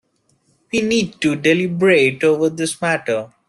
[0.73, 3.29] We need to deliberate over this matter.